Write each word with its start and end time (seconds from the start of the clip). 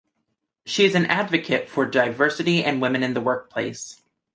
She 0.65 0.83
is 0.85 0.95
an 0.95 1.05
advocate 1.05 1.69
for 1.69 1.85
diversity 1.85 2.63
and 2.63 2.81
women 2.81 3.03
in 3.03 3.13
the 3.13 3.21
workplace. 3.21 4.01